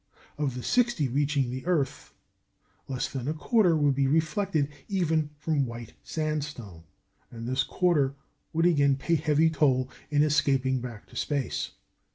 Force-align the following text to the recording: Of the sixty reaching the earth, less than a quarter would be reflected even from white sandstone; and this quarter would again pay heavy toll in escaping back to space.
Of 0.35 0.55
the 0.55 0.63
sixty 0.63 1.07
reaching 1.07 1.51
the 1.51 1.63
earth, 1.67 2.15
less 2.87 3.07
than 3.07 3.27
a 3.27 3.35
quarter 3.35 3.77
would 3.77 3.93
be 3.93 4.07
reflected 4.07 4.69
even 4.87 5.29
from 5.37 5.67
white 5.67 5.93
sandstone; 6.01 6.85
and 7.29 7.47
this 7.47 7.61
quarter 7.61 8.15
would 8.51 8.65
again 8.65 8.95
pay 8.95 9.13
heavy 9.13 9.51
toll 9.51 9.91
in 10.09 10.23
escaping 10.23 10.79
back 10.81 11.05
to 11.09 11.15
space. 11.15 11.73